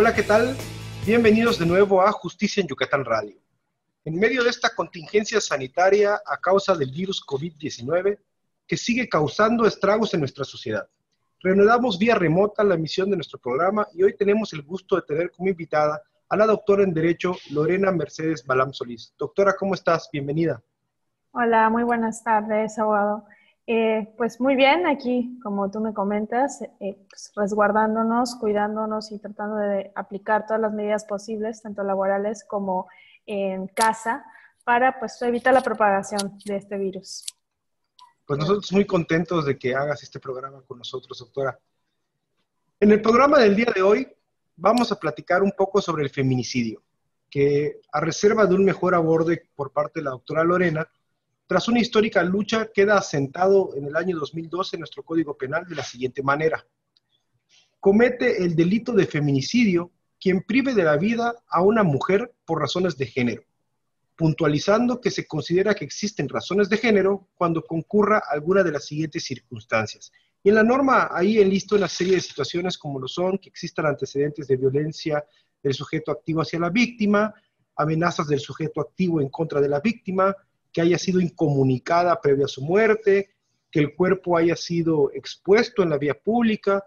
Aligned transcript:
Hola, 0.00 0.14
¿qué 0.14 0.22
tal? 0.22 0.54
Bienvenidos 1.04 1.58
de 1.58 1.66
nuevo 1.66 2.00
a 2.00 2.12
Justicia 2.12 2.60
en 2.60 2.68
Yucatán 2.68 3.04
Radio. 3.04 3.36
En 4.04 4.16
medio 4.16 4.44
de 4.44 4.50
esta 4.50 4.72
contingencia 4.72 5.40
sanitaria 5.40 6.22
a 6.24 6.36
causa 6.36 6.76
del 6.76 6.92
virus 6.92 7.20
COVID-19 7.26 8.16
que 8.64 8.76
sigue 8.76 9.08
causando 9.08 9.66
estragos 9.66 10.14
en 10.14 10.20
nuestra 10.20 10.44
sociedad. 10.44 10.88
Reanudamos 11.40 11.98
vía 11.98 12.14
remota 12.14 12.62
la 12.62 12.76
emisión 12.76 13.10
de 13.10 13.16
nuestro 13.16 13.40
programa 13.40 13.88
y 13.92 14.04
hoy 14.04 14.14
tenemos 14.16 14.52
el 14.52 14.62
gusto 14.62 14.94
de 14.94 15.02
tener 15.02 15.32
como 15.32 15.48
invitada 15.48 16.00
a 16.28 16.36
la 16.36 16.46
doctora 16.46 16.84
en 16.84 16.94
Derecho 16.94 17.34
Lorena 17.50 17.90
Mercedes 17.90 18.46
Balam 18.46 18.72
Solís. 18.72 19.12
Doctora, 19.18 19.56
¿cómo 19.56 19.74
estás? 19.74 20.08
Bienvenida. 20.12 20.62
Hola, 21.32 21.68
muy 21.70 21.82
buenas 21.82 22.22
tardes, 22.22 22.78
abogado. 22.78 23.24
Eh, 23.70 24.14
pues 24.16 24.40
muy 24.40 24.56
bien, 24.56 24.86
aquí, 24.86 25.38
como 25.42 25.70
tú 25.70 25.78
me 25.80 25.92
comentas, 25.92 26.62
eh, 26.80 26.96
pues 27.06 27.32
resguardándonos, 27.36 28.34
cuidándonos 28.36 29.12
y 29.12 29.18
tratando 29.18 29.56
de 29.56 29.92
aplicar 29.94 30.46
todas 30.46 30.62
las 30.62 30.72
medidas 30.72 31.04
posibles, 31.04 31.60
tanto 31.60 31.82
laborales 31.82 32.46
como 32.48 32.88
en 33.26 33.66
casa, 33.66 34.24
para 34.64 34.98
pues 34.98 35.20
evitar 35.20 35.52
la 35.52 35.60
propagación 35.60 36.38
de 36.46 36.56
este 36.56 36.78
virus. 36.78 37.26
Pues 38.24 38.38
nosotros 38.38 38.72
muy 38.72 38.86
contentos 38.86 39.44
de 39.44 39.58
que 39.58 39.74
hagas 39.74 40.02
este 40.02 40.18
programa 40.18 40.62
con 40.66 40.78
nosotros, 40.78 41.18
doctora. 41.18 41.58
En 42.80 42.90
el 42.90 43.02
programa 43.02 43.38
del 43.38 43.54
día 43.54 43.70
de 43.74 43.82
hoy 43.82 44.08
vamos 44.56 44.90
a 44.92 44.98
platicar 44.98 45.42
un 45.42 45.52
poco 45.52 45.82
sobre 45.82 46.04
el 46.04 46.08
feminicidio, 46.08 46.82
que 47.28 47.82
a 47.92 48.00
reserva 48.00 48.46
de 48.46 48.54
un 48.54 48.64
mejor 48.64 48.94
aborde 48.94 49.42
por 49.54 49.72
parte 49.72 50.00
de 50.00 50.04
la 50.04 50.12
doctora 50.12 50.42
Lorena, 50.42 50.88
tras 51.48 51.66
una 51.66 51.80
histórica 51.80 52.22
lucha, 52.22 52.68
queda 52.74 52.98
asentado 52.98 53.74
en 53.74 53.86
el 53.86 53.96
año 53.96 54.18
2012 54.18 54.76
en 54.76 54.80
nuestro 54.80 55.02
Código 55.02 55.36
Penal 55.36 55.66
de 55.66 55.76
la 55.76 55.82
siguiente 55.82 56.22
manera. 56.22 56.64
Comete 57.80 58.44
el 58.44 58.54
delito 58.54 58.92
de 58.92 59.06
feminicidio 59.06 59.90
quien 60.20 60.42
prive 60.42 60.74
de 60.74 60.84
la 60.84 60.98
vida 60.98 61.34
a 61.48 61.62
una 61.62 61.82
mujer 61.82 62.34
por 62.44 62.60
razones 62.60 62.98
de 62.98 63.06
género, 63.06 63.44
puntualizando 64.14 65.00
que 65.00 65.10
se 65.10 65.26
considera 65.26 65.74
que 65.74 65.86
existen 65.86 66.28
razones 66.28 66.68
de 66.68 66.76
género 66.76 67.30
cuando 67.34 67.62
concurra 67.62 68.20
alguna 68.30 68.62
de 68.62 68.72
las 68.72 68.84
siguientes 68.84 69.24
circunstancias. 69.24 70.12
Y 70.42 70.50
en 70.50 70.54
la 70.54 70.62
norma 70.62 71.08
ahí 71.10 71.38
enlisto 71.38 71.76
una 71.76 71.88
serie 71.88 72.16
de 72.16 72.20
situaciones 72.20 72.76
como 72.76 73.00
lo 73.00 73.08
son 73.08 73.38
que 73.38 73.48
existan 73.48 73.86
antecedentes 73.86 74.48
de 74.48 74.56
violencia 74.58 75.24
del 75.62 75.72
sujeto 75.72 76.12
activo 76.12 76.42
hacia 76.42 76.60
la 76.60 76.68
víctima, 76.68 77.32
amenazas 77.74 78.26
del 78.26 78.40
sujeto 78.40 78.82
activo 78.82 79.22
en 79.22 79.30
contra 79.30 79.62
de 79.62 79.68
la 79.70 79.80
víctima, 79.80 80.36
que 80.78 80.82
haya 80.82 80.96
sido 80.96 81.20
incomunicada 81.20 82.20
previa 82.20 82.44
a 82.44 82.48
su 82.48 82.62
muerte, 82.62 83.30
que 83.68 83.80
el 83.80 83.96
cuerpo 83.96 84.36
haya 84.36 84.54
sido 84.54 85.10
expuesto 85.12 85.82
en 85.82 85.90
la 85.90 85.98
vía 85.98 86.14
pública, 86.14 86.84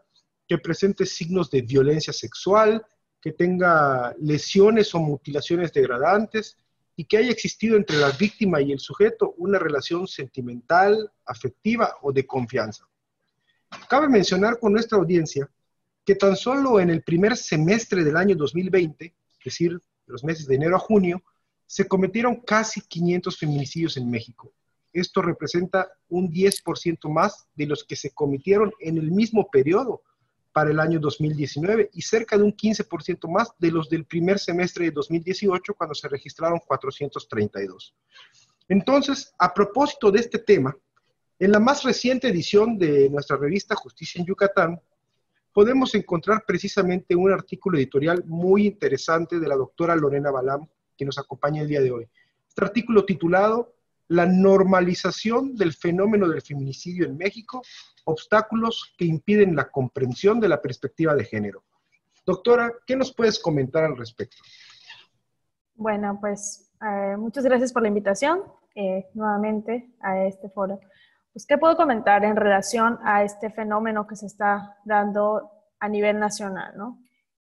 que 0.48 0.58
presente 0.60 1.06
signos 1.06 1.52
de 1.52 1.62
violencia 1.62 2.14
sexual, 2.14 2.86
que 3.22 3.34
tenga 3.34 4.16
lesiones 4.18 4.96
o 4.96 5.00
mutilaciones 5.00 5.74
degradantes 5.74 6.56
y 6.96 7.04
que 7.04 7.18
haya 7.18 7.32
existido 7.32 7.76
entre 7.76 7.98
la 7.98 8.12
víctima 8.12 8.62
y 8.62 8.72
el 8.72 8.80
sujeto 8.80 9.34
una 9.36 9.60
relación 9.60 10.08
sentimental, 10.08 11.12
afectiva 11.26 11.98
o 12.02 12.14
de 12.14 12.26
confianza. 12.26 12.88
Cabe 13.90 14.08
mencionar 14.08 14.58
con 14.58 14.72
nuestra 14.72 15.00
audiencia 15.00 15.52
que 16.06 16.16
tan 16.16 16.38
solo 16.38 16.80
en 16.80 16.92
el 16.92 17.04
primer 17.04 17.36
semestre 17.36 18.06
del 18.06 18.16
año 18.16 18.38
2020, 18.38 19.04
es 19.06 19.44
decir, 19.44 19.82
los 20.06 20.24
meses 20.24 20.48
de 20.48 20.56
enero 20.56 20.78
a 20.78 20.80
junio, 20.80 21.22
se 21.72 21.88
cometieron 21.88 22.42
casi 22.42 22.82
500 22.82 23.38
feminicidios 23.38 23.96
en 23.96 24.12
México. 24.12 24.52
Esto 24.92 25.22
representa 25.22 25.90
un 26.10 26.30
10% 26.30 27.10
más 27.10 27.48
de 27.56 27.66
los 27.66 27.86
que 27.86 27.96
se 27.96 28.12
cometieron 28.12 28.74
en 28.82 28.98
el 28.98 29.10
mismo 29.10 29.50
periodo 29.50 30.04
para 30.52 30.70
el 30.70 30.82
año 30.82 31.00
2019 31.00 31.92
y 31.94 32.02
cerca 32.02 32.38
de 32.38 32.44
un 32.44 32.52
15% 32.52 33.26
más 33.30 33.54
de 33.58 33.72
los 33.72 33.90
del 33.90 34.04
primer 34.04 34.38
semestre 34.38 34.84
de 34.84 34.92
2018 34.92 35.74
cuando 35.76 35.96
se 35.96 36.10
registraron 36.10 36.60
432. 36.60 37.96
Entonces, 38.68 39.34
a 39.40 39.54
propósito 39.54 40.12
de 40.12 40.20
este 40.20 40.40
tema, 40.40 40.76
en 41.40 41.54
la 41.54 41.60
más 41.62 41.84
reciente 41.84 42.28
edición 42.28 42.78
de 42.78 43.10
nuestra 43.10 43.38
revista 43.38 43.76
Justicia 43.76 44.20
en 44.20 44.26
Yucatán, 44.26 44.82
podemos 45.54 45.96
encontrar 45.96 46.44
precisamente 46.46 47.16
un 47.16 47.32
artículo 47.32 47.78
editorial 47.78 48.26
muy 48.26 48.68
interesante 48.68 49.40
de 49.40 49.48
la 49.48 49.56
doctora 49.56 49.96
Lorena 49.96 50.32
Balam 50.32 50.68
que 51.02 51.06
nos 51.06 51.18
acompaña 51.18 51.64
el 51.64 51.68
día 51.68 51.82
de 51.82 51.90
hoy. 51.90 52.08
Este 52.48 52.64
artículo 52.64 53.06
titulado 53.06 53.74
La 54.08 54.28
normalización 54.28 55.56
del 55.56 55.74
fenómeno 55.74 56.30
del 56.30 56.44
feminicidio 56.44 57.08
en 57.08 57.18
México, 57.18 57.64
obstáculos 58.06 58.94
que 58.96 59.06
impiden 59.06 59.56
la 59.56 59.72
comprensión 59.72 60.40
de 60.40 60.48
la 60.48 60.62
perspectiva 60.62 61.16
de 61.16 61.26
género. 61.26 61.64
Doctora, 62.24 62.72
¿qué 62.86 62.96
nos 62.96 63.16
puedes 63.16 63.40
comentar 63.40 63.84
al 63.84 63.98
respecto? 63.98 64.38
Bueno, 65.74 66.20
pues 66.22 66.72
eh, 66.80 67.18
muchas 67.18 67.46
gracias 67.46 67.74
por 67.74 67.82
la 67.82 67.88
invitación 67.88 68.44
eh, 68.76 69.08
nuevamente 69.16 69.90
a 70.02 70.24
este 70.26 70.52
foro. 70.52 70.80
Pues, 71.34 71.48
¿qué 71.48 71.58
puedo 71.58 71.76
comentar 71.76 72.24
en 72.26 72.36
relación 72.36 73.00
a 73.04 73.24
este 73.24 73.50
fenómeno 73.50 74.06
que 74.06 74.16
se 74.16 74.28
está 74.28 74.78
dando 74.86 75.50
a 75.80 75.90
nivel 75.90 76.20
nacional? 76.20 76.74
¿no? 76.78 77.00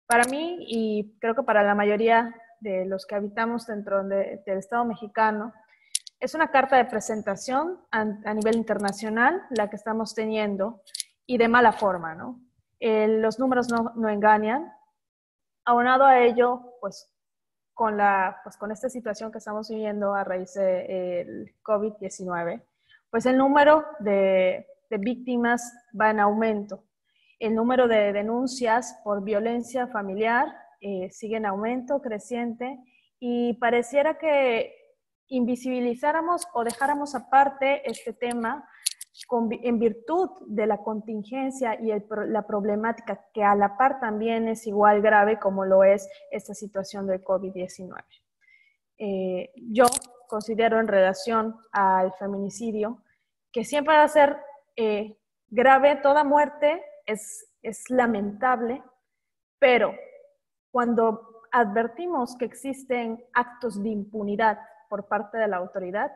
Para 0.08 0.24
mí, 0.24 0.66
y 0.68 1.16
creo 1.20 1.36
que 1.36 1.44
para 1.44 1.62
la 1.62 1.76
mayoría 1.76 2.34
de 2.66 2.86
los 2.86 3.06
que 3.06 3.16
habitamos 3.16 3.68
dentro 3.68 4.04
del 4.04 4.58
Estado 4.58 4.84
mexicano. 4.86 5.54
Es 6.20 6.34
una 6.34 6.50
carta 6.50 6.78
de 6.78 6.86
presentación 6.86 7.80
a, 7.92 8.04
nivel 8.34 8.56
internacional 8.56 9.44
la 9.52 9.70
que 9.70 9.76
estamos 9.76 10.16
teniendo 10.16 10.82
y 11.28 11.38
de 11.38 11.48
mala 11.48 11.72
forma, 11.72 12.16
¿no? 12.16 12.42
los 12.82 13.40
números 13.40 13.70
no, 13.72 13.94
no, 13.96 14.10
engañan. 14.10 14.72
Aunado 15.64 16.06
a 16.06 16.20
ello, 16.20 16.74
pues 16.82 17.12
con, 17.74 17.98
la, 17.98 18.42
pues 18.44 18.58
con 18.58 18.72
esta 18.72 18.90
situación 18.90 19.32
que 19.32 19.40
estamos 19.40 19.70
viviendo 19.70 20.14
a 20.14 20.24
raíz 20.24 20.54
del 20.54 21.56
COVID-19, 21.64 22.64
pues 23.10 23.26
el 23.26 23.38
número 23.38 23.86
de, 24.00 24.68
de 24.90 24.98
víctimas 24.98 25.74
va 26.00 26.12
en 26.12 26.20
aumento. 26.20 26.84
El 27.40 27.56
número 27.56 27.88
de 27.88 28.14
denuncias 28.14 29.00
por 29.04 29.24
violencia 29.24 29.88
familiar 29.88 30.65
eh, 30.88 31.10
sigue 31.10 31.38
en 31.38 31.48
aumento, 31.48 32.00
creciente, 32.00 32.78
y 33.20 33.56
pareciera 33.56 34.20
que 34.20 34.72
invisibilizáramos 35.30 36.46
o 36.54 36.64
dejáramos 36.64 37.16
aparte 37.16 37.90
este 37.90 38.14
tema 38.14 38.70
en 39.64 39.80
virtud 39.80 40.30
de 40.46 40.68
la 40.68 40.84
contingencia 40.84 41.74
y 41.82 41.92
la 42.28 42.46
problemática 42.46 43.26
que 43.34 43.44
a 43.44 43.56
la 43.56 43.78
par 43.78 44.00
también 44.00 44.48
es 44.48 44.68
igual 44.68 45.02
grave 45.02 45.40
como 45.40 45.66
lo 45.66 45.84
es 45.84 46.08
esta 46.30 46.54
situación 46.54 47.08
del 47.08 47.24
COVID-19. 47.24 48.04
Eh, 49.00 49.54
yo 49.56 49.86
considero 50.28 50.80
en 50.80 50.88
relación 50.88 51.56
al 51.72 52.14
feminicidio 52.14 53.02
que 53.52 53.64
siempre 53.64 53.96
va 53.96 54.04
a 54.04 54.08
ser 54.08 54.38
eh, 54.76 55.18
grave, 55.48 55.96
toda 55.96 56.24
muerte 56.24 56.84
es, 57.08 57.48
es 57.64 57.90
lamentable, 57.90 58.84
pero 59.58 59.96
cuando 60.76 61.46
advertimos 61.54 62.36
que 62.36 62.44
existen 62.44 63.24
actos 63.32 63.82
de 63.82 63.88
impunidad 63.88 64.60
por 64.90 65.08
parte 65.08 65.38
de 65.38 65.48
la 65.48 65.56
autoridad, 65.56 66.12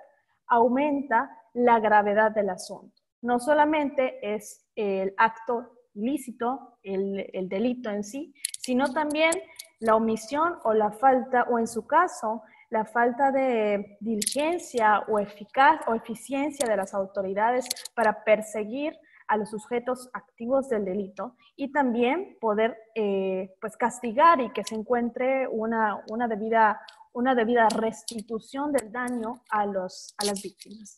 aumenta 0.48 1.32
la 1.54 1.80
gravedad 1.80 2.32
del 2.32 2.50
asunto. 2.50 2.94
No 3.22 3.40
solamente 3.40 4.20
es 4.22 4.68
el 4.76 5.14
acto 5.16 5.78
ilícito, 5.94 6.78
el, 6.84 7.48
delito 7.48 7.90
en 7.90 8.04
sí, 8.04 8.34
sino 8.60 8.92
también 8.92 9.32
la 9.80 9.96
omisión 9.96 10.58
o 10.66 10.74
la 10.74 10.92
falta, 10.92 11.44
o 11.44 11.58
en 11.58 11.68
su 11.68 11.88
caso, 11.88 12.42
la 12.70 12.84
falta 12.84 13.32
de 13.32 13.98
diligencia 14.02 15.06
o, 15.08 15.20
eficaz, 15.20 15.80
o 15.88 15.96
eficiencia 15.96 16.68
de 16.68 16.76
las 16.76 16.94
autoridades 16.94 17.66
para 17.96 18.26
perseguir 18.26 18.94
a 19.30 19.38
los 19.38 19.52
sujetos 19.52 20.10
activos 20.14 20.70
del 20.70 20.86
delito 20.86 21.36
y 21.56 21.72
también 21.72 22.38
poder 22.42 22.76
eh, 22.96 23.56
pues 23.62 23.78
castigar 23.78 24.42
y 24.42 24.52
que 24.52 24.64
se 24.64 24.76
encuentre 24.76 25.48
una, 25.48 26.04
una, 26.10 26.28
debida, 26.28 26.82
una 27.14 27.36
debida 27.36 27.70
restitución 27.70 28.72
del 28.72 28.92
daño 28.92 29.44
a, 29.52 29.68
los, 29.68 30.16
a 30.18 30.26
las 30.26 30.42
víctimas. 30.42 30.98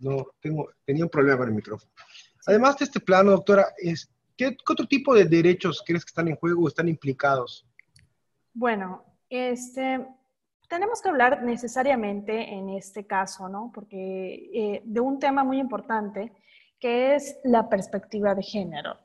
No, 0.00 0.26
tengo, 0.40 0.68
tenía 0.84 1.04
un 1.04 1.10
problema 1.10 1.38
con 1.38 1.48
el 1.48 1.54
micrófono. 1.54 1.90
Además 2.46 2.76
de 2.78 2.84
este 2.86 3.00
plano, 3.00 3.30
doctora, 3.30 3.72
es, 3.78 4.10
¿Qué, 4.36 4.56
otro 4.68 4.86
tipo 4.86 5.14
de 5.14 5.24
derechos 5.24 5.82
crees 5.86 6.04
que 6.04 6.10
están 6.10 6.28
en 6.28 6.36
juego 6.36 6.64
o 6.64 6.68
están 6.68 6.88
implicados? 6.88 7.66
Bueno, 8.52 9.04
este, 9.28 10.06
tenemos 10.68 11.00
que 11.00 11.08
hablar 11.08 11.42
necesariamente 11.42 12.54
en 12.54 12.70
este 12.70 13.06
caso, 13.06 13.48
¿no? 13.48 13.70
Porque 13.74 14.50
eh, 14.52 14.82
de 14.84 15.00
un 15.00 15.18
tema 15.18 15.44
muy 15.44 15.58
importante 15.58 16.32
que 16.78 17.14
es 17.14 17.38
la 17.44 17.68
perspectiva 17.68 18.34
de 18.34 18.42
género. 18.42 18.98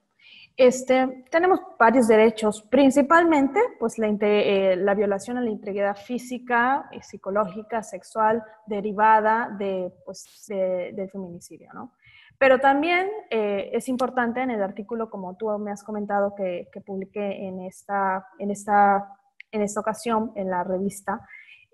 Este, 0.58 1.26
tenemos 1.32 1.62
varios 1.80 2.08
derechos, 2.08 2.62
principalmente 2.62 3.60
pues 3.80 3.98
la, 3.98 4.08
eh, 4.10 4.76
la 4.76 4.94
violación 4.94 5.38
a 5.38 5.42
la 5.42 5.50
integridad 5.50 5.96
física, 5.96 6.90
y 6.92 7.02
psicológica, 7.02 7.82
sexual, 7.82 8.44
derivada 8.68 9.50
de, 9.58 9.92
pues, 10.06 10.46
del 10.48 11.10
feminicidio, 11.10 11.72
¿no? 11.74 11.94
Pero 12.42 12.58
también 12.58 13.08
eh, 13.30 13.70
es 13.72 13.88
importante 13.88 14.42
en 14.42 14.50
el 14.50 14.64
artículo, 14.64 15.12
como 15.12 15.38
tú 15.38 15.56
me 15.60 15.70
has 15.70 15.84
comentado 15.84 16.34
que, 16.34 16.68
publiqué 16.84 17.46
en 17.46 17.62
esta, 17.62 18.26
en, 18.40 18.50
esta, 18.50 19.14
en 19.52 19.62
esta 19.62 19.80
ocasión 19.80 20.32
en 20.34 20.50
la 20.50 20.64
revista, 20.64 21.22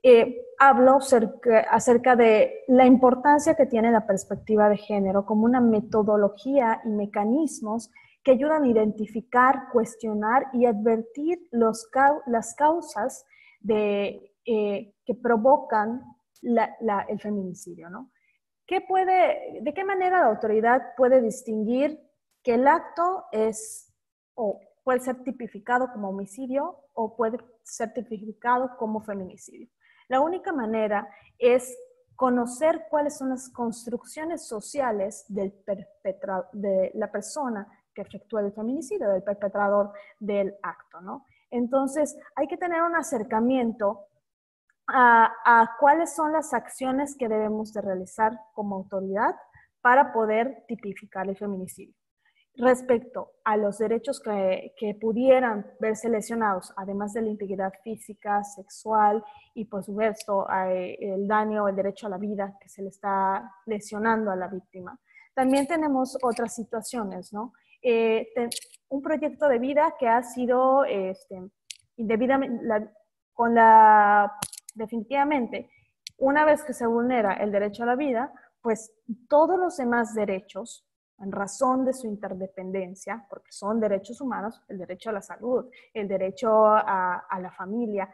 eh, 0.03 0.41
hablo 0.59 0.99
acerca 1.71 2.17
de 2.17 2.65
la 2.67 2.85
importancia 2.85 3.55
que 3.55 3.65
tiene 3.65 3.93
la 3.93 4.05
perspectiva 4.05 4.67
de 4.67 4.75
género 4.75 5.25
como 5.25 5.45
una 5.45 5.61
metodología 5.61 6.81
y 6.83 6.89
mecanismos 6.89 7.89
que 8.21 8.31
ayudan 8.31 8.63
a 8.63 8.67
identificar, 8.67 9.69
cuestionar 9.71 10.47
y 10.51 10.65
advertir 10.65 11.47
los, 11.49 11.87
las 12.25 12.55
causas 12.55 13.25
de, 13.61 14.33
eh, 14.43 14.93
que 15.05 15.15
provocan 15.15 16.01
el 16.41 17.19
feminicidio, 17.21 17.89
¿no? 17.89 18.11
¿Qué 18.67 18.81
puede, 18.81 19.61
¿De 19.61 19.73
qué 19.73 19.85
manera 19.85 20.19
la 20.19 20.27
autoridad 20.27 20.93
puede 20.97 21.21
distinguir 21.21 21.99
que 22.43 22.55
el 22.55 22.67
acto 22.67 23.25
es 23.31 23.93
o 24.35 24.59
puede 24.83 24.99
ser 24.99 25.23
tipificado 25.23 25.91
como 25.91 26.09
homicidio 26.09 26.77
o 26.93 27.15
puede 27.15 27.39
ser 27.63 27.93
tipificado 27.93 28.75
como 28.77 29.01
feminicidio? 29.01 29.69
La 30.09 30.19
única 30.19 30.51
manera 30.51 31.07
es 31.39 31.77
conocer 32.15 32.87
cuáles 32.89 33.17
son 33.17 33.29
las 33.29 33.49
construcciones 33.49 34.47
sociales 34.47 35.25
del 35.29 35.53
de 36.53 36.91
la 36.95 37.11
persona 37.11 37.67
que 37.93 38.01
efectúa 38.01 38.41
el 38.41 38.51
feminicidio, 38.51 39.09
del 39.09 39.23
perpetrador 39.23 39.93
del 40.19 40.55
acto, 40.61 40.99
¿no? 41.01 41.25
Entonces, 41.49 42.17
hay 42.35 42.47
que 42.47 42.57
tener 42.57 42.81
un 42.81 42.95
acercamiento 42.95 44.07
a, 44.87 45.75
cuáles 45.79 46.15
son 46.15 46.31
las 46.31 46.53
acciones 46.53 47.15
que 47.17 47.27
debemos 47.27 47.73
de 47.73 47.81
realizar 47.81 48.39
como 48.53 48.75
autoridad 48.75 49.35
para 49.81 50.13
poder 50.13 50.63
tipificar 50.67 51.27
el 51.27 51.37
feminicidio. 51.37 51.93
Respecto 52.55 53.33
a 53.43 53.55
los 53.55 53.77
derechos 53.77 54.19
que, 54.19 54.73
que, 54.77 54.95
pudieran 54.95 55.65
verse 55.79 56.09
lesionados, 56.09 56.73
además 56.75 57.13
de 57.13 57.21
la 57.21 57.29
integridad 57.29 57.71
física, 57.83 58.43
sexual 58.43 59.23
y 59.53 59.65
por 59.65 59.83
supuesto 59.83 60.47
el 60.49 61.27
daño 61.27 61.65
o 61.65 61.67
el 61.67 61.75
derecho 61.75 62.07
a 62.07 62.09
la 62.09 62.17
vida 62.17 62.57
que 62.59 62.67
se 62.67 62.81
le 62.81 62.89
está 62.89 63.51
lesionando 63.67 64.31
a 64.31 64.35
la 64.35 64.47
víctima, 64.47 64.99
también 65.35 65.67
tenemos 65.67 66.17
otras 66.23 66.55
situaciones, 66.55 67.31
¿no? 67.31 67.53
Eh, 67.83 68.27
un 68.89 69.03
proyecto 69.03 69.47
de 69.47 69.59
vida 69.59 69.93
que 69.99 70.07
ha 70.07 70.23
sido 70.23 70.83
este, 70.83 71.39
con 73.33 73.53
la 73.53 74.35
definitivamente, 74.77 75.69
una 76.17 76.45
vez 76.45 76.63
que 76.63 76.73
se 76.73 76.87
vulnera 76.87 77.33
el 77.33 77.51
derecho 77.51 77.83
a 77.83 77.87
la 77.87 77.95
vida, 77.95 78.31
pues 78.61 78.91
todos 79.27 79.59
los 79.59 79.77
demás 79.77 80.13
derechos, 80.13 80.85
en 81.19 81.31
razón 81.31 81.83
de 81.83 81.93
su 81.93 82.07
interdependencia, 82.07 83.25
porque 83.29 83.51
son 83.51 83.79
derechos 83.79 84.21
humanos, 84.21 84.61
el 84.67 84.77
derecho 84.77 85.09
a 85.09 85.13
la 85.13 85.21
salud, 85.21 85.65
el 85.93 86.07
derecho 86.07 86.65
a, 86.65 87.39
la 87.39 87.51
familia, 87.51 88.13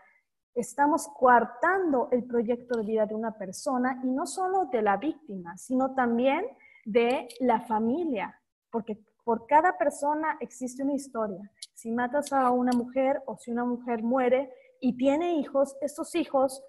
estamos 0.54 1.07
coartando 1.07 2.07
el 2.12 2.24
proyecto 2.25 2.77
de 2.77 2.86
vida 2.86 3.06
de 3.06 3.15
una 3.15 3.38
persona 3.38 4.00
y 4.04 4.10
no 4.10 4.25
solo 4.25 4.65
de 4.65 4.81
la 4.81 4.98
víctima, 4.98 5.57
sino 5.57 5.94
también 5.95 6.45
de 6.86 7.27
la 7.39 7.62
familia, 7.62 8.39
porque 8.69 9.00
por 9.24 9.48
cada 9.48 9.77
persona 9.77 10.38
existe 10.39 10.83
una 10.83 10.94
historia. 10.94 11.50
Si 11.74 11.92
matas 11.92 12.31
a 12.31 12.51
una 12.51 12.71
mujer 12.74 13.21
o 13.25 13.38
si 13.38 13.51
una 13.51 13.65
mujer 13.65 14.04
muere, 14.04 14.54
y 14.83 14.97
tiene 14.97 15.38
hijos, 15.38 15.77
estos 15.80 16.13
hijos 16.13 16.62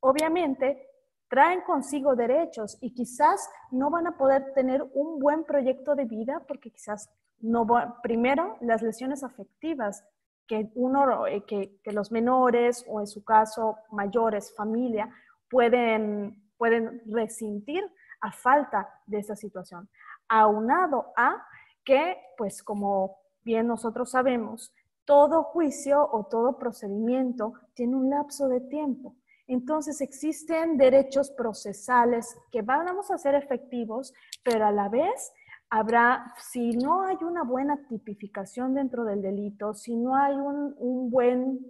obviamente 0.00 0.88
traen 1.28 1.60
consigo 1.60 2.16
derechos 2.16 2.78
y 2.80 2.94
quizás 2.94 3.46
no 3.70 3.90
van 3.90 4.06
a 4.06 4.16
poder 4.16 4.54
tener 4.54 4.82
un 4.94 5.18
buen 5.18 5.44
proyecto 5.44 5.94
de 5.94 6.06
vida 6.06 6.42
porque 6.48 6.70
quizás 6.70 7.10
no, 7.40 7.66
primero 8.02 8.56
las 8.62 8.80
lesiones 8.80 9.22
afectivas 9.22 10.02
que 10.46 10.70
uno, 10.74 11.26
eh, 11.26 11.44
que, 11.44 11.78
que 11.84 11.92
los 11.92 12.10
menores 12.10 12.86
o 12.88 13.00
en 13.00 13.06
su 13.06 13.22
caso 13.22 13.76
mayores, 13.90 14.54
familia, 14.56 15.10
pueden, 15.50 16.50
pueden 16.56 17.02
resentir 17.06 17.84
a 18.22 18.32
falta 18.32 18.88
de 19.04 19.18
esa 19.18 19.36
situación. 19.36 19.90
Aunado 20.26 21.12
a 21.16 21.46
que, 21.84 22.16
pues 22.38 22.62
como 22.62 23.18
bien 23.42 23.66
nosotros 23.66 24.10
sabemos, 24.10 24.72
todo 25.04 25.44
juicio 25.44 26.08
o 26.12 26.24
todo 26.24 26.58
procedimiento 26.58 27.54
tiene 27.74 27.96
un 27.96 28.10
lapso 28.10 28.48
de 28.48 28.60
tiempo. 28.60 29.16
Entonces 29.46 30.00
existen 30.00 30.76
derechos 30.76 31.30
procesales 31.30 32.36
que 32.50 32.62
vamos 32.62 33.10
a 33.10 33.18
ser 33.18 33.34
efectivos, 33.34 34.14
pero 34.42 34.66
a 34.66 34.72
la 34.72 34.88
vez 34.88 35.32
habrá, 35.68 36.32
si 36.38 36.72
no 36.72 37.02
hay 37.02 37.16
una 37.22 37.42
buena 37.42 37.86
tipificación 37.88 38.74
dentro 38.74 39.04
del 39.04 39.22
delito, 39.22 39.74
si 39.74 39.96
no 39.96 40.16
hay 40.16 40.34
un, 40.34 41.10
buen, 41.10 41.60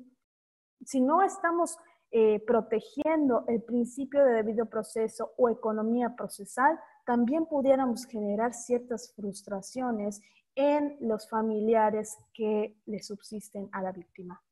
si 0.85 1.01
no 1.01 1.23
estamos 1.23 1.79
eh, 2.11 2.43
protegiendo 2.47 3.45
el 3.49 3.63
principio 3.63 4.25
de 4.25 4.35
debido 4.35 4.67
proceso 4.67 5.33
o 5.37 5.49
economía 5.49 6.15
procesal, 6.15 6.79
también 7.07 7.47
pudiéramos 7.47 8.05
generar 8.07 8.53
ciertas 8.55 9.13
frustraciones 9.17 10.21
en 10.55 10.97
los 11.01 11.29
familiares 11.29 12.17
que 12.35 12.75
le 12.87 13.03
subsisten 13.03 13.69
a 13.73 13.83
la 13.83 13.93
víctima. 13.93 14.43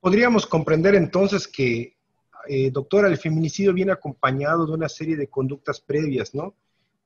Podríamos 0.00 0.46
comprender 0.46 0.94
entonces 0.94 1.46
que, 1.46 1.96
eh, 2.48 2.70
doctora, 2.70 3.08
el 3.08 3.18
feminicidio 3.18 3.72
viene 3.72 3.92
acompañado 3.92 4.66
de 4.66 4.72
una 4.72 4.88
serie 4.88 5.16
de 5.16 5.28
conductas 5.28 5.80
previas, 5.80 6.34
¿no? 6.34 6.54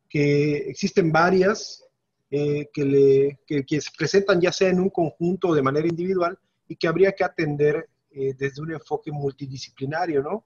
Que 0.09 0.57
existen 0.69 1.13
varias 1.13 1.85
eh, 2.31 2.71
que, 2.73 3.39
que, 3.47 3.81
se 3.81 3.91
presentan 3.97 4.41
ya 4.41 4.51
sea 4.51 4.71
en 4.71 4.81
un 4.81 4.91
conjunto 4.91 5.49
o 5.49 5.55
de 5.55 5.63
manera 5.63 5.87
individual 5.87 6.39
y 6.67 6.77
que 6.77 6.89
habría 6.89 7.13
que 7.13 7.25
atender 7.25 7.89
eh, 8.11 8.35
desde 8.37 8.63
un 8.63 8.73
enfoque 8.73 9.13
multidisciplinario, 9.13 10.23
¿no? 10.23 10.45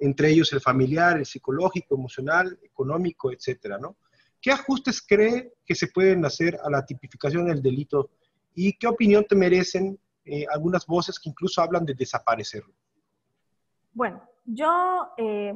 Entre 0.00 0.30
ellos 0.30 0.52
el 0.52 0.60
familiar, 0.60 1.18
el 1.18 1.26
psicológico, 1.26 1.96
emocional, 1.96 2.56
económico, 2.62 3.32
etcétera, 3.32 3.78
¿no? 3.78 3.96
¿Qué 4.48 4.54
ajustes 4.54 5.04
cree 5.06 5.52
que 5.66 5.74
se 5.74 5.88
pueden 5.88 6.24
hacer 6.24 6.58
a 6.64 6.70
la 6.70 6.82
tipificación 6.86 7.48
del 7.48 7.60
delito 7.60 8.08
y 8.54 8.72
qué 8.78 8.86
opinión 8.86 9.26
te 9.28 9.36
merecen 9.36 9.98
eh, 10.24 10.46
algunas 10.50 10.86
voces 10.86 11.18
que 11.18 11.28
incluso 11.28 11.60
hablan 11.60 11.84
de 11.84 11.92
desaparecerlo? 11.92 12.72
Bueno, 13.92 14.22
yo 14.46 15.10
eh, 15.18 15.52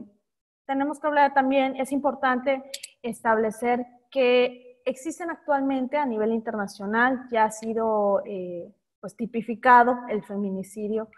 tenemos 0.66 1.00
que 1.00 1.06
hablar 1.06 1.32
también, 1.32 1.74
es 1.76 1.90
importante 1.90 2.62
establecer 3.00 3.82
que 4.10 4.78
existen 4.84 5.30
actualmente 5.30 5.96
a 5.96 6.04
nivel 6.04 6.30
internacional, 6.30 7.28
ya 7.32 7.44
ha 7.44 7.50
sido 7.50 8.22
eh, 8.26 8.70
pues 9.00 9.16
tipificado 9.16 10.00
el 10.10 10.22
feminicidio 10.22 11.08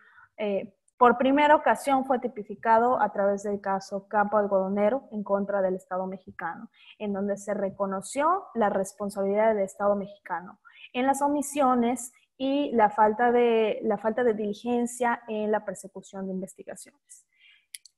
por 0.96 1.18
primera 1.18 1.56
ocasión 1.56 2.04
fue 2.04 2.20
tipificado 2.20 3.00
a 3.00 3.12
través 3.12 3.42
del 3.42 3.60
caso 3.60 4.06
Campo 4.06 4.36
Algodonero 4.36 5.08
en 5.10 5.24
contra 5.24 5.60
del 5.60 5.74
Estado 5.74 6.06
mexicano, 6.06 6.70
en 6.98 7.12
donde 7.12 7.36
se 7.36 7.52
reconoció 7.52 8.44
la 8.54 8.68
responsabilidad 8.68 9.54
del 9.54 9.64
Estado 9.64 9.96
mexicano 9.96 10.60
en 10.92 11.06
las 11.06 11.20
omisiones 11.20 12.12
y 12.36 12.70
la 12.72 12.90
falta 12.90 13.32
de, 13.32 13.80
la 13.82 13.98
falta 13.98 14.22
de 14.22 14.34
diligencia 14.34 15.22
en 15.28 15.50
la 15.50 15.64
persecución 15.64 16.26
de 16.26 16.32
investigaciones. 16.32 17.26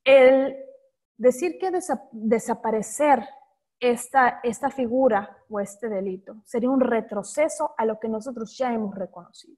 El 0.03 0.57
decir 1.17 1.59
que 1.59 1.71
desaparecer 2.13 3.27
esta, 3.79 4.41
esta 4.43 4.71
figura 4.71 5.37
o 5.51 5.61
este 5.61 5.89
delito 5.89 6.37
sería 6.45 6.71
un 6.71 6.81
retroceso 6.81 7.75
a 7.77 7.85
lo 7.85 7.99
que 8.01 8.09
nosotros 8.09 8.57
ya 8.57 8.73
hemos 8.73 8.95
reconocido 8.95 9.57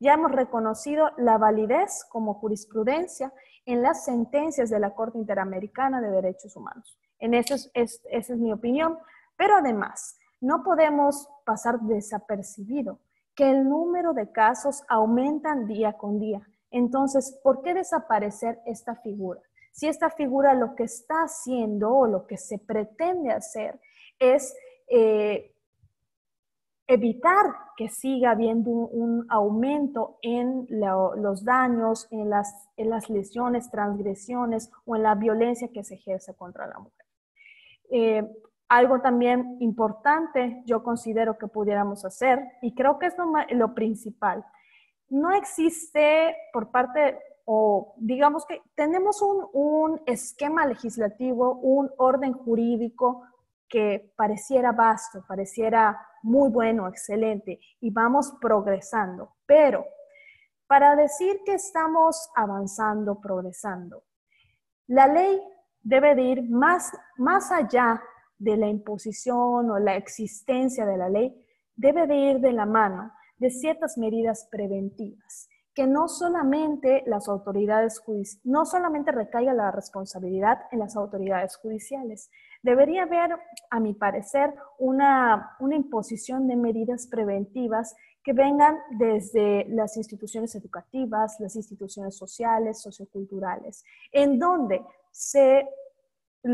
ya 0.00 0.14
hemos 0.14 0.32
reconocido 0.32 1.10
la 1.16 1.38
validez 1.38 2.04
como 2.08 2.34
jurisprudencia 2.34 3.32
en 3.66 3.82
las 3.82 4.04
sentencias 4.04 4.70
de 4.70 4.78
la 4.78 4.94
Corte 4.94 5.18
Interamericana 5.18 6.00
de 6.00 6.10
Derechos 6.10 6.56
Humanos. 6.56 6.98
En 7.18 7.34
eso 7.34 7.54
es, 7.54 7.70
esa 7.74 8.32
es 8.32 8.38
mi 8.38 8.52
opinión. 8.52 8.98
Pero 9.36 9.56
además, 9.56 10.18
no 10.40 10.62
podemos 10.62 11.28
pasar 11.44 11.80
desapercibido 11.80 13.00
que 13.34 13.50
el 13.50 13.68
número 13.68 14.14
de 14.14 14.32
casos 14.32 14.82
aumentan 14.88 15.66
día 15.66 15.92
con 15.94 16.18
día. 16.18 16.42
Entonces, 16.70 17.38
¿por 17.42 17.62
qué 17.62 17.74
desaparecer 17.74 18.60
esta 18.66 18.96
figura? 18.96 19.40
Si 19.72 19.86
esta 19.86 20.10
figura 20.10 20.54
lo 20.54 20.74
que 20.74 20.84
está 20.84 21.22
haciendo 21.22 21.94
o 21.94 22.06
lo 22.06 22.26
que 22.26 22.36
se 22.36 22.58
pretende 22.58 23.30
hacer 23.30 23.80
es 24.18 24.56
eh, 24.88 25.54
evitar 26.88 27.54
que 27.76 27.90
siga 27.90 28.30
habiendo 28.30 28.70
un, 28.70 29.26
aumento 29.28 30.18
en 30.22 30.66
los 30.70 31.44
daños, 31.44 32.08
en 32.10 32.30
las, 32.30 32.68
en 32.76 32.90
las, 32.90 33.10
lesiones, 33.10 33.70
transgresiones 33.70 34.72
o 34.86 34.96
en 34.96 35.02
la 35.02 35.14
violencia 35.14 35.68
que 35.72 35.84
se 35.84 35.94
ejerce 35.94 36.34
contra 36.34 36.66
la 36.66 36.78
mujer. 36.78 37.06
Eh, 37.90 38.28
algo 38.68 39.00
también 39.00 39.58
importante 39.60 40.62
yo 40.66 40.82
considero 40.82 41.38
que 41.38 41.46
pudiéramos 41.46 42.04
hacer, 42.04 42.40
y 42.62 42.74
creo 42.74 42.98
que 42.98 43.06
es 43.06 43.14
lo, 43.50 43.74
principal, 43.74 44.44
no 45.10 45.30
existe 45.32 46.34
por 46.52 46.70
parte, 46.70 47.18
o 47.44 47.94
digamos 47.98 48.46
que 48.46 48.62
tenemos 48.74 49.22
un, 49.22 49.46
un 49.52 50.00
esquema 50.06 50.66
legislativo, 50.66 51.54
un 51.56 51.90
orden 51.98 52.32
jurídico 52.32 53.22
que 53.68 54.12
pareciera 54.16 54.72
vasto, 54.72 55.22
pareciera 55.26 55.98
muy 56.22 56.50
bueno, 56.50 56.88
excelente, 56.88 57.60
y 57.80 57.90
vamos 57.90 58.34
progresando, 58.40 59.36
pero 59.46 59.84
para 60.66 60.96
decir 60.96 61.40
que 61.44 61.54
estamos 61.54 62.28
avanzando, 62.34 63.20
progresando, 63.20 64.04
la 64.86 65.06
ley 65.06 65.40
debe 65.82 66.14
de 66.14 66.22
ir 66.22 66.42
más, 66.50 66.92
más 67.16 67.50
allá 67.52 68.02
de 68.38 68.56
la 68.56 68.68
imposición 68.68 69.70
o 69.70 69.78
la 69.78 69.96
existencia 69.96 70.86
de 70.86 70.96
la 70.96 71.08
ley, 71.08 71.44
debe 71.74 72.06
de 72.06 72.16
ir 72.16 72.40
de 72.40 72.52
la 72.52 72.66
mano 72.66 73.12
de 73.38 73.50
ciertas 73.50 73.96
medidas 73.96 74.48
preventivas, 74.50 75.48
que 75.74 75.86
no 75.86 76.08
solamente 76.08 77.02
las 77.06 77.28
autoridades 77.28 78.02
no 78.44 78.64
solamente 78.64 79.12
recaiga 79.12 79.54
la 79.54 79.70
responsabilidad 79.70 80.58
en 80.72 80.80
las 80.80 80.96
autoridades 80.96 81.56
judiciales, 81.56 82.30
debería 82.62 83.04
haber, 83.04 83.38
a 83.70 83.80
mi 83.80 83.94
parecer, 83.94 84.54
una, 84.78 85.56
una 85.60 85.76
imposición 85.76 86.46
de 86.48 86.56
medidas 86.56 87.06
preventivas 87.06 87.94
que 88.22 88.32
vengan 88.32 88.76
desde 88.98 89.66
las 89.68 89.96
instituciones 89.96 90.54
educativas, 90.54 91.40
las 91.40 91.56
instituciones 91.56 92.16
sociales, 92.16 92.82
socioculturales, 92.82 93.84
en 94.12 94.38
donde 94.38 94.84
se, 95.10 95.68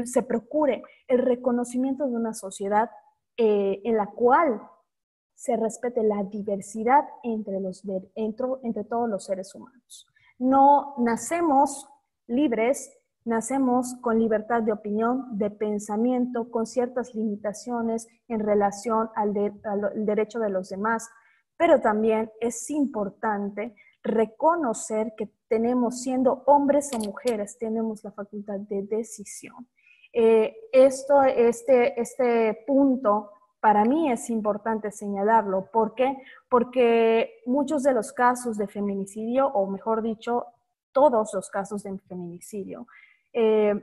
se 0.05 0.23
procure 0.23 0.83
el 1.09 1.19
reconocimiento 1.19 2.07
de 2.07 2.15
una 2.15 2.35
sociedad 2.35 2.91
eh, 3.37 3.81
en 3.83 3.97
la 3.97 4.07
cual 4.07 4.63
se 5.35 5.57
respete 5.57 6.03
la 6.05 6.23
diversidad 6.23 7.05
entre, 7.23 7.61
los, 7.61 7.83
entre, 8.15 8.47
entre 8.63 8.85
todos 8.85 9.09
los 9.09 9.25
seres 9.25 9.55
humanos. 9.55 10.07
No 10.39 10.95
nacemos 10.99 11.89
libres, 12.27 12.97
nacemos 13.25 13.95
con 14.01 14.19
libertad 14.19 14.63
de 14.63 14.73
opinión, 14.73 15.39
de 15.39 15.51
pensamiento, 15.51 16.51
con 16.51 16.67
ciertas 16.67 17.15
limitaciones 17.15 18.07
en 18.29 18.41
relación 18.41 19.09
al, 19.15 19.33
derecho 19.95 20.39
de 20.39 20.51
los 20.51 20.69
demás, 20.69 21.09
pero 21.57 21.81
también 21.81 22.31
es 22.41 22.71
importante 22.71 23.75
reconocer 24.03 25.15
que 25.17 25.31
tenemos, 25.49 26.03
siendo 26.03 26.43
hombres 26.47 26.91
o 26.95 26.99
mujeres, 26.99 27.57
tenemos 27.59 28.05
la 28.05 28.13
facultad 28.13 28.61
de 28.61 28.83
decisión. 28.83 29.69
Eh, 30.13 30.55
esto, 30.73 31.23
este, 31.23 32.01
este 32.01 32.65
punto 32.67 33.31
para 33.65 33.87
mí 33.87 34.13
es 34.13 34.29
importante 34.29 34.91
señalarlo. 34.91 35.71
¿Por 35.73 35.95
qué? 35.95 36.19
Porque 36.51 37.41
muchos 37.47 37.83
de 37.83 37.95
los 37.95 38.13
casos 38.13 38.59
de 38.59 38.67
feminicidio, 38.67 39.47
o 39.47 39.67
mejor 39.71 40.03
dicho, 40.03 40.45
todos 40.93 41.33
los 41.33 41.49
casos 41.49 41.83
de 41.83 41.99
feminicidio, 42.01 42.87
eh, 43.35 43.75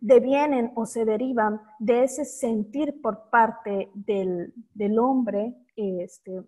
devienen 0.00 0.72
o 0.74 0.86
se 0.86 1.04
derivan 1.04 1.60
de 1.78 2.04
ese 2.04 2.24
sentir 2.24 3.00
por 3.02 3.30
parte 3.30 3.90
del, 3.94 4.52
del 4.74 4.98
hombre 4.98 5.54
este, 5.76 6.42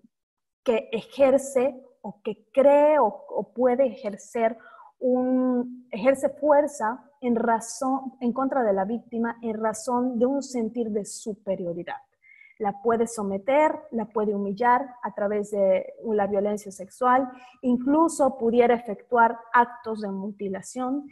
que 0.64 0.88
ejerce 0.92 1.80
o 2.02 2.20
que 2.22 2.46
cree 2.52 2.98
o, 2.98 3.52
puede 3.54 3.86
ejercer 3.86 4.58
un, 4.98 5.86
ejerce 5.90 6.28
fuerza 6.30 7.04
en 7.20 7.36
razón, 7.36 8.14
en 8.20 8.32
contra 8.32 8.62
de 8.62 8.72
la 8.72 8.84
víctima 8.84 9.38
en 9.40 9.62
razón 9.62 10.18
de 10.18 10.26
un 10.26 10.42
sentir 10.42 10.90
de 10.90 11.04
superioridad. 11.04 11.96
La 12.58 12.82
puede 12.82 13.06
someter, 13.06 13.72
la 13.90 14.06
puede 14.06 14.34
humillar 14.34 14.96
a 15.02 15.14
través 15.14 15.50
de 15.50 15.94
la 16.04 16.26
violencia 16.26 16.72
sexual, 16.72 17.28
incluso 17.62 18.36
pudiera 18.38 18.74
efectuar 18.74 19.38
actos 19.52 20.00
de 20.00 20.10
mutilación, 20.10 21.08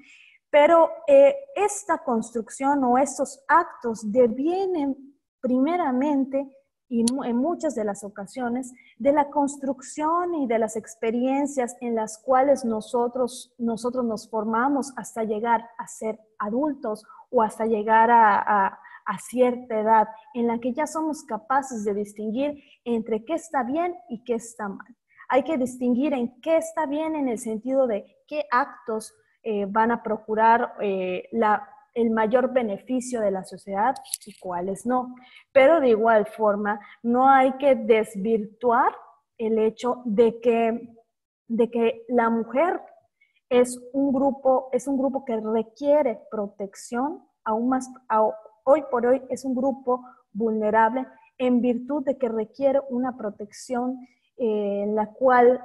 pero 0.53 0.91
eh, 1.07 1.35
esta 1.57 2.05
construcción 2.05 2.85
o 2.85 2.99
estos 2.99 3.43
actos 3.49 4.13
devienen 4.13 5.17
primeramente 5.41 6.47
y 6.91 7.07
en 7.25 7.37
muchas 7.39 7.75
de 7.75 7.85
las 7.85 8.05
ocasiones 8.05 8.71
de 8.99 9.13
la 9.13 9.31
construcción 9.31 10.35
y 10.35 10.47
de 10.47 10.59
las 10.59 10.77
experiencias 10.77 11.75
en 11.81 11.95
las 11.95 12.19
cuales 12.19 12.67
nosotros, 12.67 13.55
nosotros 13.57 14.05
nos 14.05 14.29
formamos 14.29 14.93
hasta 14.99 15.25
llegar 15.25 15.67
a 15.79 15.87
ser 15.87 16.21
adultos 16.39 17.03
o 17.31 17.43
hasta 17.43 17.65
llegar 17.65 18.11
a, 18.11 18.79
a 19.07 19.19
cierta 19.21 19.81
edad 19.81 20.09
en 20.35 20.49
la 20.49 20.59
que 20.59 20.75
ya 20.75 20.87
somos 20.87 21.23
capaces 21.23 21.83
de 21.87 21.95
distinguir 21.95 22.63
entre 22.85 23.25
qué 23.25 23.35
está 23.35 23.63
bien 23.63 23.97
y 24.11 24.23
qué 24.23 24.35
está 24.35 24.69
mal. 24.69 24.95
Hay 25.31 25.45
que 25.45 25.57
distinguir 25.57 26.13
en 26.13 26.43
qué 26.43 26.59
está 26.59 26.85
bien 26.85 27.17
en 27.17 27.31
el 27.31 27.39
sentido 27.39 27.87
de 27.87 28.05
qué 28.29 28.45
actos 28.51 29.15
eh, 29.43 29.67
van 29.69 29.91
a 29.91 30.03
procurar 30.03 30.75
eh, 30.81 31.29
el 31.95 32.11
mayor 32.11 32.53
beneficio 32.53 33.21
de 33.21 33.31
la 33.31 33.45
sociedad 33.45 33.95
y 34.27 34.39
cuáles 34.39 34.87
no. 34.87 35.15
Pero 35.53 35.81
de 35.81 35.89
igual 35.89 36.27
forma, 36.27 36.81
no 37.03 37.29
hay 37.29 37.53
que 37.59 37.75
desvirtuar 37.75 38.93
el 39.39 39.59
hecho 39.59 40.03
de 40.05 40.41
que, 40.41 40.95
de 41.49 41.71
que 41.71 42.05
la 42.09 42.31
mujer 42.31 42.81
es 43.49 43.79
un 43.93 44.13
grupo, 44.13 44.69
es 44.73 44.87
un 44.87 44.97
grupo 44.97 45.25
que 45.25 45.39
requiere 45.39 46.21
protección, 46.31 47.23
aún 47.45 47.69
más, 47.69 47.91
hoy 48.65 48.83
por 48.91 49.05
hoy 49.07 49.23
es 49.29 49.45
un 49.45 49.55
grupo 49.55 50.05
vulnerable 50.33 51.07
en 51.37 51.61
virtud 51.61 52.05
de 52.05 52.17
que 52.17 52.29
requiere 52.29 52.81
una 52.89 53.17
protección 53.17 53.99
eh, 54.39 54.85
en 54.85 54.95
la 54.95 55.07
cual 55.07 55.61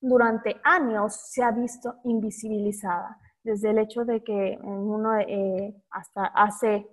durante 0.00 0.60
años 0.64 1.14
se 1.14 1.42
ha 1.42 1.50
visto 1.50 1.96
invisibilizada 2.04 3.18
desde 3.42 3.70
el 3.70 3.78
hecho 3.78 4.04
de 4.04 4.22
que 4.22 4.58
uno 4.62 5.18
eh, 5.18 5.74
hasta 5.90 6.26
hace 6.26 6.86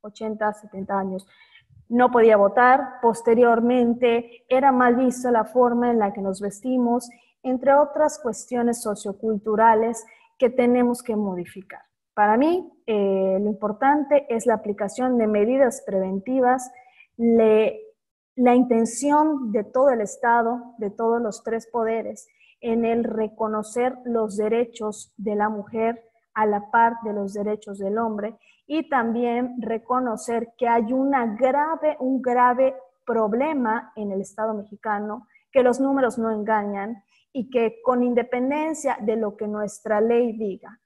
80, 0.00 0.52
70 0.52 0.98
años 0.98 1.26
no 1.88 2.10
podía 2.10 2.36
votar, 2.36 3.00
posteriormente 3.02 4.44
era 4.48 4.72
mal 4.72 4.96
visto 4.96 5.30
la 5.30 5.44
forma 5.44 5.90
en 5.90 5.98
la 5.98 6.12
que 6.12 6.22
nos 6.22 6.40
vestimos, 6.40 7.08
entre 7.42 7.74
otras 7.74 8.18
cuestiones 8.18 8.82
socioculturales 8.82 10.04
que 10.38 10.50
tenemos 10.50 11.02
que 11.02 11.14
modificar. 11.14 11.82
Para 12.14 12.36
mí, 12.36 12.72
eh, 12.86 13.38
lo 13.40 13.46
importante 13.48 14.26
es 14.28 14.46
la 14.46 14.54
aplicación 14.54 15.18
de 15.18 15.26
medidas 15.26 15.82
preventivas, 15.86 16.70
la 18.36 18.54
intención 18.54 19.52
de 19.52 19.64
todo 19.64 19.90
el 19.90 20.00
Estado, 20.00 20.74
de 20.78 20.90
todos 20.90 21.20
los 21.20 21.42
tres 21.42 21.68
poderes, 21.68 22.28
en 22.60 22.84
el 22.84 23.04
reconocer 23.04 23.96
los 24.04 24.36
derechos 24.36 25.12
de 25.16 25.36
la 25.36 25.48
mujer 25.48 26.02
a 26.32 26.46
la 26.46 26.70
par 26.70 26.94
de 27.04 27.12
los 27.12 27.34
derechos 27.34 27.78
del 27.78 27.98
hombre 27.98 28.36
y 28.66 28.88
también 28.88 29.56
reconocer 29.60 30.52
que 30.56 30.66
hay 30.66 30.92
una 30.92 31.26
grave, 31.36 31.96
un 32.00 32.22
grave 32.22 32.74
problema 33.06 33.92
en 33.94 34.10
el 34.10 34.20
Estado 34.20 34.54
mexicano, 34.54 35.28
que 35.52 35.62
los 35.62 35.78
números 35.78 36.18
no 36.18 36.30
engañan 36.30 37.04
y 37.32 37.50
que 37.50 37.80
con 37.82 38.02
independencia 38.02 38.96
de 39.00 39.16
lo 39.16 39.36
que 39.36 39.46
nuestra 39.46 40.00
ley 40.00 40.32
diga, 40.32 40.80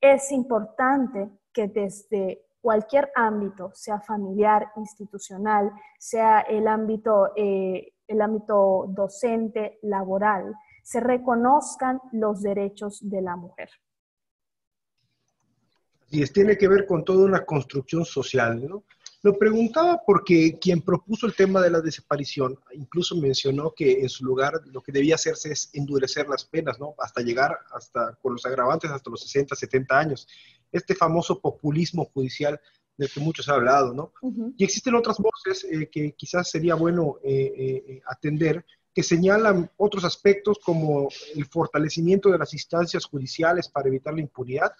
es 0.00 0.32
importante 0.32 1.28
que 1.52 1.68
desde 1.68 2.46
cualquier 2.60 3.10
ámbito, 3.14 3.70
sea 3.74 4.00
familiar, 4.00 4.70
institucional, 4.76 5.72
sea 5.98 6.40
el 6.40 6.68
ámbito, 6.68 7.32
eh, 7.36 7.92
el 8.06 8.20
ámbito 8.20 8.86
docente, 8.88 9.78
laboral, 9.82 10.54
se 10.82 11.00
reconozcan 11.00 12.00
los 12.12 12.42
derechos 12.42 12.98
de 13.02 13.22
la 13.22 13.36
mujer. 13.36 13.70
Y 16.10 16.22
es, 16.22 16.32
tiene 16.32 16.58
que 16.58 16.68
ver 16.68 16.86
con 16.86 17.04
toda 17.04 17.24
una 17.24 17.44
construcción 17.44 18.04
social, 18.04 18.68
¿no? 18.68 18.84
Lo 19.22 19.38
preguntaba 19.38 20.00
porque 20.06 20.58
quien 20.58 20.80
propuso 20.80 21.26
el 21.26 21.34
tema 21.34 21.60
de 21.60 21.70
la 21.70 21.82
desaparición 21.82 22.58
incluso 22.72 23.14
mencionó 23.16 23.72
que 23.76 24.00
en 24.00 24.08
su 24.08 24.24
lugar 24.24 24.54
lo 24.72 24.80
que 24.80 24.92
debía 24.92 25.16
hacerse 25.16 25.52
es 25.52 25.68
endurecer 25.74 26.26
las 26.26 26.46
penas, 26.46 26.80
¿no? 26.80 26.94
Hasta 26.98 27.20
llegar, 27.20 27.58
hasta 27.72 28.16
con 28.22 28.32
los 28.32 28.46
agravantes, 28.46 28.90
hasta 28.90 29.10
los 29.10 29.20
60, 29.22 29.54
70 29.54 29.98
años. 29.98 30.26
Este 30.72 30.94
famoso 30.94 31.40
populismo 31.40 32.04
judicial 32.06 32.60
del 32.96 33.10
que 33.10 33.20
muchos 33.20 33.48
han 33.48 33.56
hablado, 33.56 33.94
¿no? 33.94 34.12
Y 34.58 34.64
existen 34.64 34.94
otras 34.94 35.16
voces 35.18 35.64
eh, 35.64 35.88
que 35.90 36.12
quizás 36.12 36.50
sería 36.50 36.74
bueno 36.74 37.16
eh, 37.24 37.52
eh, 37.56 38.02
atender, 38.06 38.64
que 38.92 39.02
señalan 39.02 39.70
otros 39.78 40.04
aspectos 40.04 40.58
como 40.58 41.08
el 41.34 41.46
fortalecimiento 41.46 42.30
de 42.30 42.38
las 42.38 42.52
instancias 42.52 43.06
judiciales 43.06 43.68
para 43.68 43.88
evitar 43.88 44.12
la 44.12 44.20
impunidad 44.20 44.72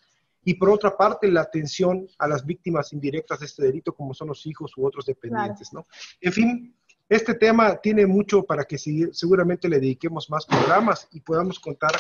y 0.45 0.55
por 0.55 0.71
otra 0.71 0.97
parte 0.97 1.29
la 1.29 1.43
atención 1.43 2.09
a 2.19 2.29
las 2.29 2.45
víctimas 2.45 2.93
indirectas 2.93 3.41
de 3.41 3.47
este 3.47 3.63
delito 3.63 3.95
como 3.95 4.13
son 4.13 4.29
los 4.29 4.45
hijos 4.47 4.77
u 4.77 4.87
otros 4.87 5.07
dependientes, 5.07 5.73
¿no? 5.73 5.87
En 6.21 6.33
fin, 6.33 6.75
este 7.09 7.35
tema 7.35 7.77
tiene 7.77 8.07
mucho 8.07 8.45
para 8.45 8.65
que 8.65 8.79
seguramente 8.79 9.69
le 9.69 9.81
dediquemos 9.81 10.29
más 10.31 10.47
programas 10.47 11.09
y 11.13 11.21
podamos 11.21 11.59
contar 11.59 11.93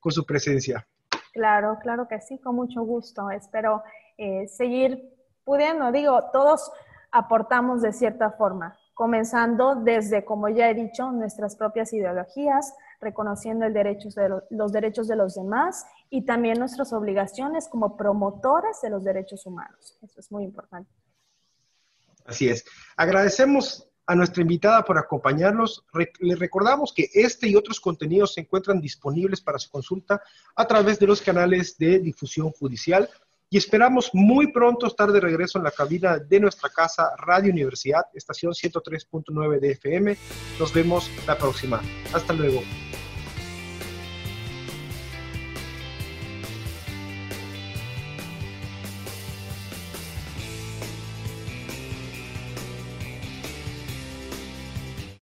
con 0.00 0.12
su 0.12 0.24
presencia. 0.24 0.86
Claro, 1.34 1.78
claro 1.82 2.06
que 2.06 2.20
sí, 2.20 2.38
con 2.38 2.54
mucho 2.54 2.82
gusto. 2.82 3.28
Espero 3.30 3.82
eh, 4.16 4.46
seguir 4.46 5.12
pudiendo, 5.44 5.90
digo, 5.90 6.30
todos 6.32 6.70
aportamos 7.10 7.82
de 7.82 7.92
cierta 7.92 8.30
forma, 8.30 8.78
comenzando 8.94 9.74
desde, 9.74 10.24
como 10.24 10.48
ya 10.48 10.70
he 10.70 10.74
dicho, 10.74 11.10
nuestras 11.10 11.56
propias 11.56 11.92
ideologías, 11.92 12.72
reconociendo 13.00 13.66
los 14.50 14.72
derechos 14.72 15.08
de 15.08 15.16
los 15.16 15.34
demás 15.34 15.84
y 16.08 16.24
también 16.24 16.58
nuestras 16.60 16.92
obligaciones 16.92 17.68
como 17.68 17.96
promotores 17.96 18.80
de 18.80 18.90
los 18.90 19.02
derechos 19.02 19.44
humanos. 19.44 19.98
Eso 20.02 20.20
es 20.20 20.30
muy 20.30 20.44
importante. 20.44 20.88
Así 22.24 22.48
es. 22.48 22.64
Agradecemos 22.96 23.90
a 24.06 24.14
nuestra 24.14 24.42
invitada 24.42 24.84
por 24.84 24.98
acompañarnos. 24.98 25.84
Le 26.20 26.36
recordamos 26.36 26.92
que 26.92 27.08
este 27.14 27.48
y 27.48 27.56
otros 27.56 27.80
contenidos 27.80 28.34
se 28.34 28.42
encuentran 28.42 28.80
disponibles 28.80 29.40
para 29.40 29.58
su 29.58 29.70
consulta 29.70 30.22
a 30.54 30.66
través 30.66 30.98
de 30.98 31.06
los 31.06 31.22
canales 31.22 31.78
de 31.78 31.98
difusión 31.98 32.50
judicial 32.50 33.08
y 33.50 33.56
esperamos 33.56 34.10
muy 34.12 34.50
pronto 34.50 34.86
estar 34.86 35.12
de 35.12 35.20
regreso 35.20 35.58
en 35.58 35.64
la 35.64 35.70
cabina 35.70 36.18
de 36.18 36.40
nuestra 36.40 36.70
casa 36.70 37.12
Radio 37.16 37.52
Universidad, 37.52 38.02
estación 38.12 38.52
103.9 38.52 39.60
de 39.60 39.70
FM. 39.72 40.16
Nos 40.58 40.72
vemos 40.74 41.08
la 41.26 41.38
próxima. 41.38 41.80
Hasta 42.12 42.32
luego. 42.32 42.62